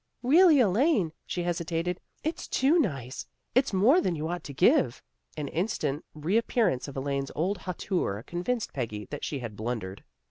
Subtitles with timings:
[0.23, 3.27] "Really, Elaine," she hesitated," it's too nice.
[3.53, 5.03] It's more than you ought to give."
[5.37, 9.99] An instant reappearance of Elaine's old hauteur convinced Peggy that she had blun dered.